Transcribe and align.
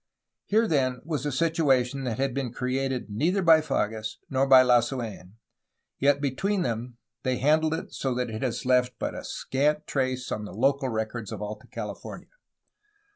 Here 0.45 0.67
then 0.67 1.01
was 1.05 1.27
a 1.27 1.31
situation 1.31 2.05
that 2.05 2.17
had 2.17 2.33
been 2.33 2.51
created 2.51 3.07
neither 3.07 3.43
by 3.43 3.61
Fages 3.61 4.15
nor 4.31 4.47
by 4.47 4.63
Lasu^n. 4.63 5.33
Yet, 5.99 6.19
between 6.19 6.63
them 6.63 6.97
they 7.21 7.37
handled 7.37 7.75
it 7.75 7.93
so 7.93 8.15
that 8.15 8.31
it 8.31 8.41
has 8.41 8.65
left 8.65 8.95
but 8.97 9.13
a 9.13 9.23
scant 9.23 9.85
trace 9.85 10.31
on 10.31 10.43
the 10.43 10.53
local 10.55 10.89
records 10.89 11.31
of 11.31 11.43
Alta 11.43 11.67
California. 11.67 12.29